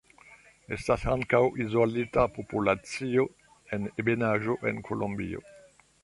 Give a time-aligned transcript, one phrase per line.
[0.75, 3.25] Estas ankaŭ izolita populacio
[3.77, 5.45] en ebenaĵo en Kolombio.